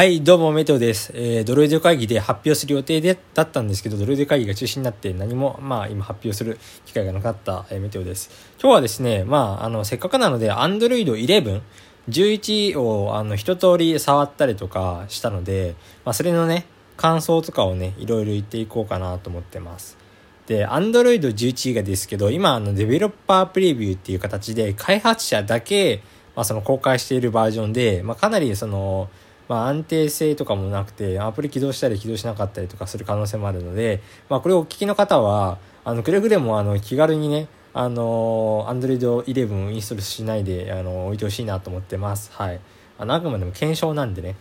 [0.00, 1.12] はい、どうも、メテオです。
[1.14, 8.30] えー、ドロイド会議で発表する予定でだったんですけど、ドロイド会議が中止になって何も、まあ、今発表する機会がなかった、えー、メテオです。
[8.58, 11.60] 今日はですね、まあ、あの、せっかくなので、Android 11、
[12.08, 15.74] 11を、あの、一通り触ったりとかしたので、
[16.06, 16.64] まあ、それのね、
[16.96, 19.98] 感想とかをね、いろいろ言っていこうかなと思ってます。
[20.46, 26.02] で、Android 11がですけど、今、あの、デベロッパープレビューっていう形で、開発者だけ、
[26.34, 29.10] まあ、その公開しているバージョンで、まあ、かなりその、
[29.50, 42.30] まあ、安定性とかもなくて、アプリ起動したり起動しなかったりとかする可能性もあるので、まあ、これをお聞きの方は、あの、くれぐれも、あの、気軽にね、あの、Android 11をインストールしないで、あの、置いてほしいなと思ってます。
[42.32, 42.60] はい。
[42.96, 44.36] あの、あくまでも検証なんでね。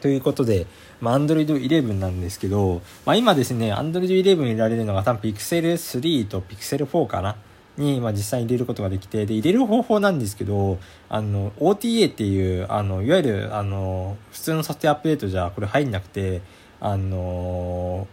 [0.00, 0.66] ということで、
[1.00, 7.36] まあ、Android 11なんですけど、まあ、今ですね、Android 11入れられるのが多分 Pixel 3と Pixel 4かな。
[7.76, 10.78] に、まあ、実際に入れることができてで入れる方法なんですけど
[11.08, 16.42] あの OTA っていうあのいわゆるあの普通のソフトウェアアップデートじゃこれ入んなくて
[16.80, 18.06] あの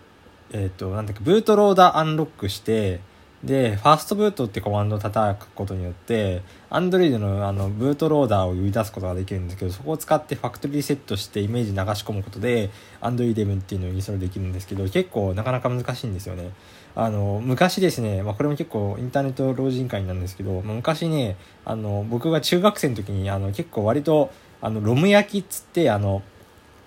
[0.51, 2.99] えっ、ー、となんだっけブートローダーアンロックして
[3.43, 12.69] で、ファーストブートってコマンドを叩くことによって、Android のあのブートローダーを呼び出すことができるんですけど、そこを使ってファクトリーセットしてイメージ流し込むことで、
[13.01, 16.51] Android 11っていうのをインストールできるんですけど、結構なかなか難しいんですよね。
[16.93, 24.29] あの、昔ですね、まあこれも結構インターネット老人会なんですけど、まあ、昔ね、あの、僕が中学生の時に、あの、結構割と、
[24.61, 26.21] あの、ロム焼きっつって、あの、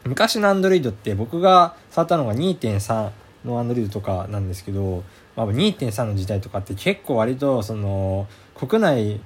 [0.05, 3.11] 昔の Android って僕が触ったのが2.3
[3.45, 5.05] の Android とかなんですけど、
[5.37, 9.21] まあ、2.3の時代とかって結構割とその国内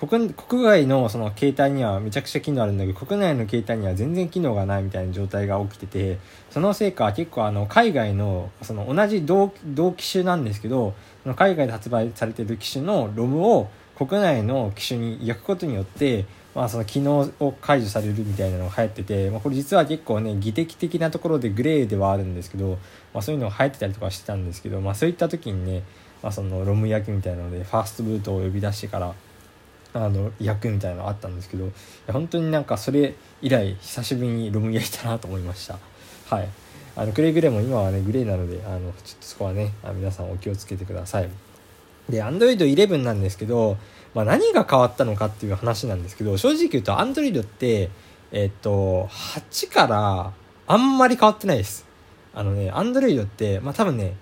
[0.00, 6.18] 国国外のその携帯にはめちゃくちゃ機能あるんだけど国内の携帯には全然機能がないみたいな状態が起きてて
[6.50, 16.24] そのせいか結構あの海外のその同じ同同機種なんですけどその海外で発売されてる機種のロムを国内の機種に焼くことによって
[16.58, 22.78] まあ、その機能を解除されるみたいなのが流行ってて、まあ、これ実は結構ね技的的なところでグレーではあるんですけど、
[23.14, 25.84] まあ、そういうのが流行ってたりとかしてたんですけど、まあ、そういった時にね、
[26.20, 29.14] まあ、そのロム焼きみたいなのでファーストブートを呼び出してから
[29.94, 31.70] あの焼くみたいなのあったんですけど
[32.10, 35.78] 本当になんかそれ以来久しぶりにロム焼いたなと思いました。
[36.28, 36.48] はい。
[36.96, 41.30] あのくれぐれも今はねグレーなのであのちょっとそこはね皆さんお気をつけてください。
[42.08, 43.76] で Android 11なんですけど
[44.14, 47.90] まあ、何が変わったのかっていう話なんですけど、正直言うと Android って、
[48.32, 50.32] えっと、8から
[50.66, 51.86] あんまり変わってないです。
[52.34, 54.14] あのね、Android って、まあ多分ね、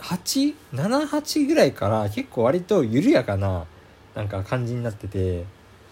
[0.00, 3.66] 8、7、8ぐらいから結構割と緩やかな
[4.14, 5.44] なんか感じになってて、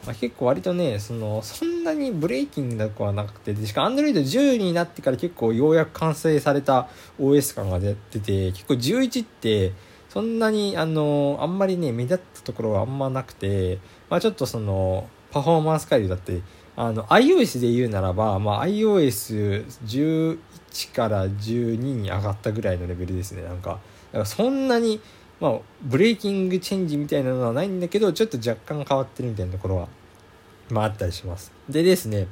[0.05, 6.89] まあ、結構割とね、その、そんなにブレイキングなくはなくて、でしかも Android 10になってから結構ようやく完成された
[7.21, 9.72] OS 感が出てて、結構11って、
[10.09, 13.78] そんなにあのあんまりね目立ったところはあんまなくて、
[14.09, 16.41] まあ、ちょっとそのパフォーマンス改良だって
[16.77, 20.39] あの iOS で言うならば、まあ、iOS11
[20.95, 23.43] から12に上がったぐらいのレベルですね。
[23.43, 23.81] なんかだか
[24.19, 25.00] らそんなに、
[25.41, 29.89] まあ、ブレーキングチェンジみたいなのはないんだけどちょっと若干変わってるみたいなところは、
[30.71, 31.53] まあ、あったりします。
[31.69, 32.28] でですね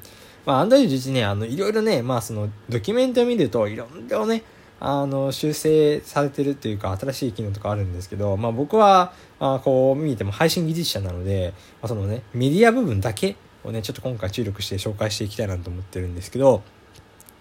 [0.47, 4.43] まあ、Android 11ね、あの、いろいろね、まあ、その、ドキュメントを見ると、いろんなね、
[4.87, 16.63] あの修正されてるっていうか新しい機能とかあるんですけど、まあ、僕はあこう見ても配信技術者なので、まあ、そのねメディア部分だけをねちょっと今回注力して紹介していきたいなと思ってるんですけど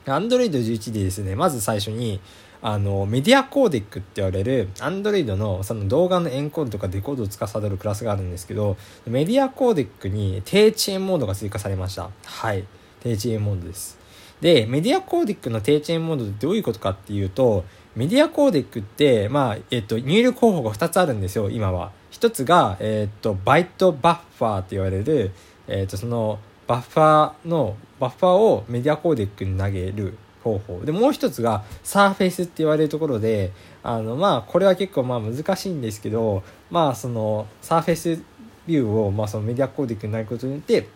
[0.05, 2.21] Android 11でですねまず最初に
[2.61, 12.09] あのメディアコーデックって言われる Android のその動画のエンコードとかデコードを司るクラスがあるんですけどメディアコーデックに低遅延モードが追加されました。
[12.23, 12.63] はい。
[13.01, 14.02] 低遅延モードです。
[14.43, 17.63] で、メディアコーディックの低遅延モードってどういうことかっていうと、
[17.95, 21.93] メディアコーディックって、まあ、えっと、入力方法が2つあるんですよ、今は。
[22.11, 25.31] 1つが、えっと、バイトバッファーって言われる、
[25.69, 30.81] えっと、その、バッファーの、バッファーを MediaCodec に投げる方法。
[30.83, 40.89] で、もう一つが、サーフェイスって言われるところで、あの、まあ、これは結構まあ難しいんですけど、まあ、その、 SurfaceView を、まあ、その MediaCodec に投げることによって、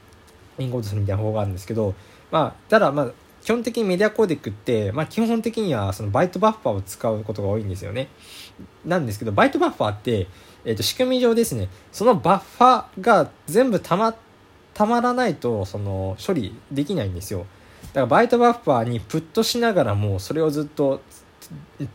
[0.60, 1.96] エンコードするみたいな方法があるんですけど、
[2.30, 3.12] まあ、ただ、まあ、
[3.42, 8.10] 基本的に MediaCodec って、まあ、基本的にはその ByteBuffer を使うことが多いんですよね。
[8.86, 10.28] なんですけど、 ByteBuffer って、
[10.66, 14.16] えっ、ー、と、仕組み上ですね、そのバッファーが全部たま、
[14.74, 17.46] たまらないと、その、処理できないんですよ。
[17.94, 21.02] だから、 ByteBuffer に put しながらも、それをずっと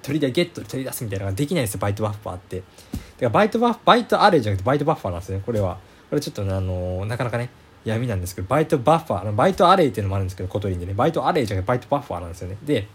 [0.03, 2.59] 取り出、ゲットで取り出すみたいなのができないんですよ、 ByteBuffer って。
[2.59, 2.69] だか
[3.21, 5.79] ら ByteBuffer、ByteArray じゃなくて ByteBuffer なんですね、これは。
[6.09, 7.51] これちょっとね、あのー、なかなかね、
[7.85, 12.57] 闇なんですけど、 ByteBuffer、ByteArray っていうのもあるんですけど、 Kotlin でね、 ByteArray じゃなくて ByteBuffer なんですよね。
[12.63, 12.87] で、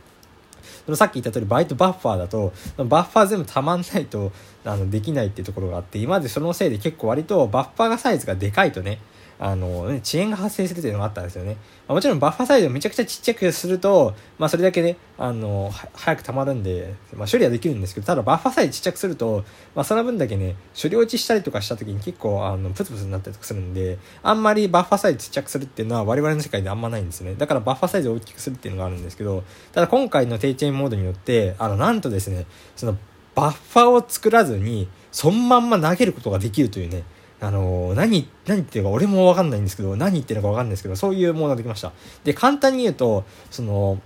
[0.85, 4.31] そのさっき言った通りバイトバッファーだとバッファー全部たまんないと
[4.63, 8.99] あのできないっていうところがあって今までそのせいで結構割とバッファーがサイズがでかいとね
[9.39, 11.57] あの、ね、遅延が発生するというのがあったんですよね。
[11.87, 19.45] まあ、もちろんバッファサイズをめちゃくちゃちっちゃくすると、まあ、それだけね、あの、早く溜まるんで、まあ、処理はできるんですけど、ただバッファサイズちっちゃくすると、
[19.75, 27.35] まあ、その分だけね、処理落ちしたりとかした時に結構、あの、プツプツになったりとかするんで、あんまりバッファサイズちっちゃくするっていうのは我々の世界であんまないんですね。
[27.35, 32.45] だからバッファサイズを大きくするっていうのがあるんですけど、ただ今回の低チェーンモードによって、あの、なんとですね、
[32.75, 32.97] その、
[33.35, 37.03] バッファを作らずに、そのまんま投げることができるというね、
[37.39, 41.91] あの、何、何言ってるか俺もわかんないんですけど、何言ってるかわかんないんですけど、そういうものができました。
[42.23, 44.01] で、簡単に言うと、その、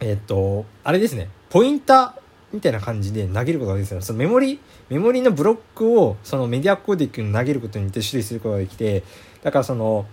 [0.00, 2.20] えー、っと、あれですね、ポインター
[2.52, 9.04] みたいな感じで投げることができるそのメモリ、メモリのブロックを、そのメディアコーディックに投げることによって処理することができて、
[9.42, 10.06] だからその、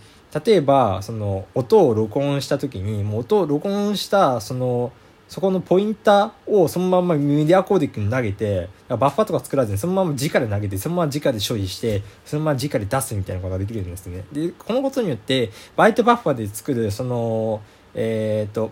[0.45, 4.91] 例えば、その、音を録音した時に、もう音を録音した、その、
[5.27, 14.23] そこのポインターをそのままメディアコーディックに投げて、バッファとか作らずにそのまま直で投げて、そのまま直で処理して、そのまま直で出すみたいなことができるんですね。
[14.31, 17.61] で、このことによって、バイトバッファで作る、その、
[17.93, 18.71] えっ、と、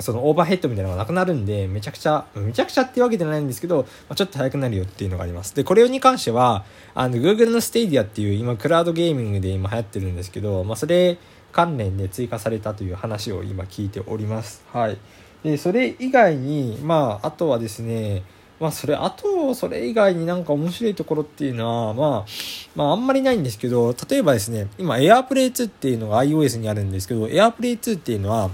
[0.00, 5.54] そのオーバーヘッドみたいなのがなくなるんで、めちゃくちゃ、めちゃくちゃっていうわけじゃないんですけど、まあ、ちょっと速くなるよっていうのがあります。
[5.56, 6.64] で、これに関しては、
[6.94, 11.18] あの、Google の Stadia っていう今、クラウドゲーミングで今流行ってるんですけど、まあ、それ
[11.50, 14.62] 関連で追加されたという話を今聞いております。
[14.72, 14.98] はい。
[15.42, 18.22] で、それ以外に、まあ、あとはですね、
[18.60, 22.26] まあ、それ、あと、それ以外になんか面白いところっていうのは、まあ、
[22.74, 28.50] まあ、あんまりないんですけど、例えばですね、今、AirPlay 2っていうのが iOS にあるんですけど、AirPlay 2っていうのは、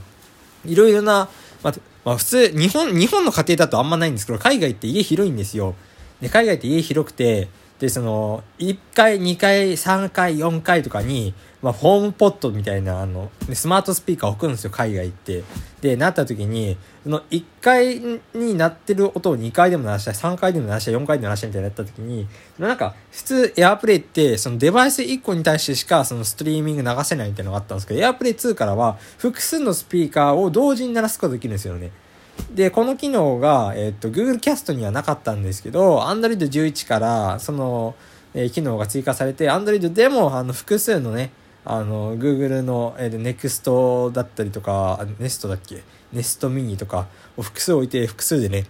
[0.67, 1.29] いろいろな、
[1.63, 5.75] まあ、まあ、普通、日本、日本の家庭だとあんまないんですけど、海外って家広いんですよ。
[6.21, 7.49] で、海外って家広くて、
[7.85, 15.45] で、その、1階、2階、3階、4階とかに、まあ、ホームポットみたいな、あの、スマートスピーカー置くんですよ、海外行って。
[15.83, 18.01] で、なった時に、その1階
[18.33, 22.27] になってる音を2階でも鳴らしたい、3階でも鳴らしたい、4階でも鳴らしたいみたいになった時に、
[22.59, 31.91] なんか、普通、エアプレイって、そのデバイス1個に対してしか、そのストリーミング流せないみたいなのがあったんですけど、エアプレイ2からは、複数のスピーカーを同時に鳴らすことができるんですよね。
[32.55, 37.95] で、この機能が、えっと、Google Cast にはなかったんですけど、Android 11から、その、
[38.33, 41.31] えー、機能が追加されて、Android でも、あの、複数のね、
[41.65, 45.83] あの、Google の、えー、NEXT だったりとか、Nest だっけ
[46.15, 48.67] ?Nest Mini とかを複数置いて、複数でね、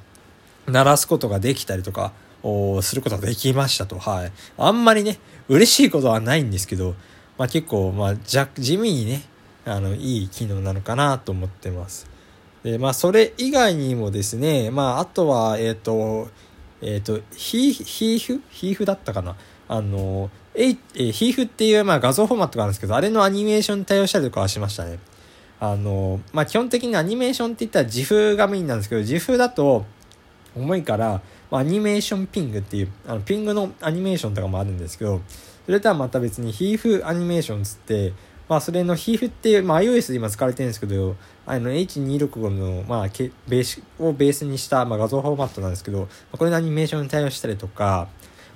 [0.67, 2.13] 鳴らすことができたりとか、
[2.45, 3.99] をすることができましたと。
[3.99, 4.33] はい。
[4.59, 6.95] あんまりね、嬉しいことはないんですけど、
[7.39, 9.23] まあ結構、まあ、じゃ、地味にね、
[9.65, 12.13] あの、いい機能なのかなと思ってます。
[12.64, 16.28] で、まあ、それ以外にもですね、まあ、あとは、えっ、ー、と、
[16.81, 19.37] えっ、ー、と、ヒー、ヒーフヒーフだったかな？
[19.69, 24.99] あの、えい、えヒーフっていう、まあ、画像フォーマットがあるんですけど、あれのアニメーションに対応したりとかはしましたね。
[25.61, 29.84] あの、まあ、基本的にアニメーションって言ったら GIF がメインなんですけど、GIF だと
[30.56, 31.20] 重いから、
[31.50, 35.20] まあ、アニメーションピングっていう、あの、ピングのアニメーションとかもあるんですけど、
[35.66, 38.12] それとはまた別にヒーフアニメーションつって、
[38.49, 48.08] まあ、それの HIF っていう、まあ、iOS で今使われてるんですけど、あの H265 の、まあ、ベースをベースにした、まあ、画像フォーマットなんですけど、まあこれのアニメーションに対応したりとか、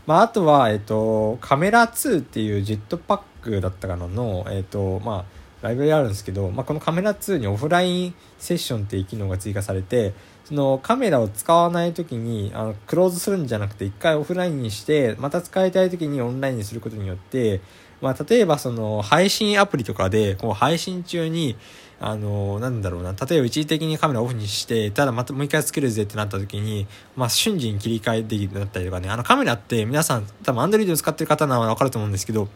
[0.07, 5.25] まあ、あとは、えっと、カメラ2っていうジェットパックだったかなの、えっと、まあ、
[5.63, 10.13] ライブラリあるんですけど、まあ、このカメラ2にオフラインセッションっていう機能が追加されて、
[10.49, 17.61] そのカメラを使わない時にあのクローズするんじゃなくて一回オフラインにしてまた使いたい時にオンラインにすることによって
[18.01, 21.57] まあ、例えばその配信アプリとかで、こう配信中に、
[22.01, 32.49] あの、なんだろうな、例えば一時的にカメラオフにして、ただまたもう一回つけるぜってなった時に、まあ瞬時に切り替えできるだったりとかね、あのカメラって皆さん多分アンドロイド使ってる方ならわかると思うんですけど、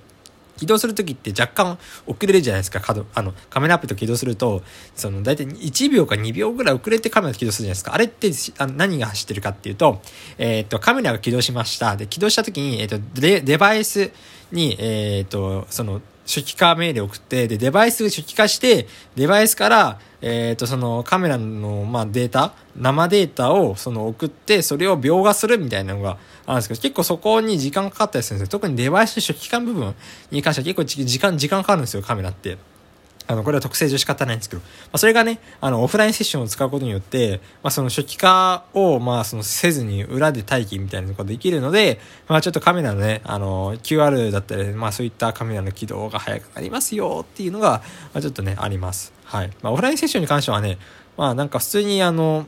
[0.57, 2.83] 起動するときって若干遅れるじゃないですか。
[3.15, 4.63] あの、カメラアプリと起動すると、
[4.95, 7.95] その、だいたい1秒か2秒ぐらい遅れてカメラ起動するじゃないですか。
[7.95, 10.03] あれってあ何が走ってるかっていうと、
[10.39, 11.97] えっ、と、カメラが起動しました。
[11.97, 14.13] で、起動したときに、えっ、とデ、デバイス
[14.51, 28.51] に、えっ、と、その、初期化命令を送って、で、デバイス初期化して、デバイスから、えっ、ー、と、そのカメラの、まあ、データ、生データをその送って、それを描画するみたいなのがあるんですけど、結構そこに時間かかったりするんですよ。
[28.53, 29.95] 特にデバイス初期間部分
[30.31, 32.57] に関しては結構時間、時間かかるんですよ、カメラって。
[33.27, 49.13] あの、これは特性上仕方ないんですけど、まあ、それがね、あの、オフラインセッションを使うことによって、まあ、その初期化を、まあ、そのせずに裏で待機みたいなのができるので、まあ、ちょっとカメラのね、あの、QR だったり、まあ、そういったカメラの起動が早くなりますよっていうのが、まあ、ちょっとね、あります。
[49.25, 49.51] はい。
[49.63, 50.79] まあ、オフラインセッションに関してはね、
[51.17, 52.47] まあ、なんか普通にあの、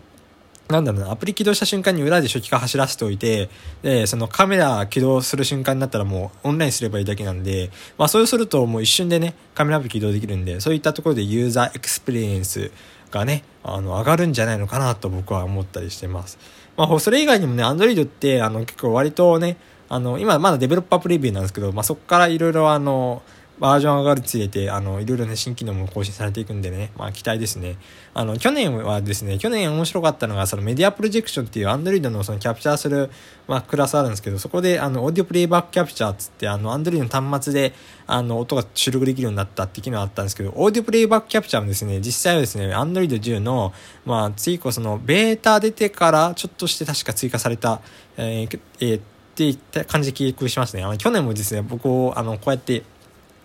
[0.68, 3.50] なんだろうな、アプリ起動した瞬間に裏で初期化走らせておいて、
[3.82, 12.70] で、そのカメラ起動する瞬間になったらもうオンラインすればいいだけなんで、まあそうするともう一瞬でね、カメラアプリ起動できるんで、そういったところでユーザーエクスペリエンス
[13.10, 16.38] がね、あの、上がるんじゃないのかなと僕は思ったりしてます。
[16.78, 19.58] まあそれ以外にもね、Android ってあの結構割とね、
[19.90, 23.22] あの、今まだデベロッパープレビューなんですけど、まあそこからいろいろあの、
[23.58, 27.76] バージョン上がるつれて、あの、いろいろね、新機能も更新されていくんでね、まあ、期待ですね。
[28.12, 33.10] あの、去年はですね、去年面白かったのが、そのメディアプロジェクションっていう Android のそのキャプチャーする、
[33.46, 37.72] まあ、クラスあるんですけど、そこで、あの、オーディオプレイバックキャプチャーつって、あの、Android の端末で、
[38.08, 43.72] あの、音が出力できるようになったって機能あったんですけど、オーディオプレイバックキャプチャーもですね、実際はですね、Android 10の、
[44.04, 47.80] まあ、次以降その、ベータ出てから、ちょっとして確か追加された、
[48.16, 49.00] えー、えー、
[49.34, 50.84] っていった感じで記憶しますね。
[50.84, 52.84] あの、去年もですね、僕を、あの、こうやって、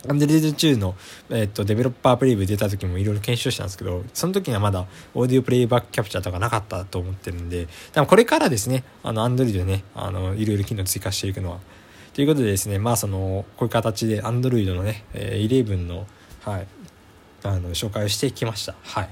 [0.07, 0.95] アンドレド2の、
[1.29, 11.59] えっと、デベロッパープレイブ出た時もいろいろ検証したんですけど、その時にはまだオーディオプレイバックキャプチャーとかなかったと思ってるんで、多分これからですね、あの、アンドロイドでね、あの、いろいろ機能追加していくのは。
[12.13, 16.07] ということでですね、まあその、こういう形でアンドロイドのね、えー、11の、
[16.43, 16.67] はい、
[17.43, 18.75] あの、紹介をしてきました。
[18.83, 19.09] はい。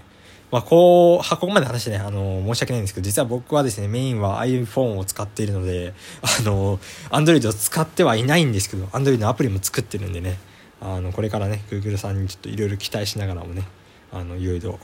[0.50, 6.80] まあ、こう、ここまで話してね、あの、申し訳ないんですけど、実は僕はですね、メインは iPhone を使っているので、あの、
[7.10, 10.38] Android を使ってはいないんですけど、Android のアプリも作ってるんでね、
[10.82, 13.64] あのこれからね Google さんにちょっといろいろ期待しながらもね
[14.12, 14.80] あのいろいろ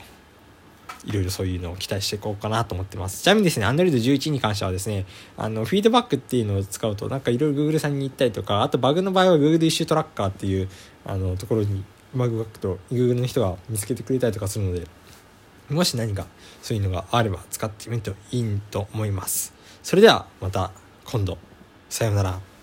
[1.04, 3.22] いろいろそういうのを期待していこうかなと思ってます。
[3.22, 5.04] ちなみにですね、Android 11に関してはですね、
[5.36, 10.68] あの、フィードバックっていうのを使うと、なんかいろいろ Google さんに行ったりとか、あとバグの場合は Google イシュートラッカーっていう、
[11.04, 11.84] あの、ところに
[12.14, 14.86] バグがくと Google の人が見つけてくれたりとかするので、
[15.68, 16.26] もし何か
[16.62, 19.54] そういうのがあれば使ってみるといいと思います。
[19.82, 20.72] それではまた
[21.04, 21.38] 今度。
[21.88, 22.53] さようなら。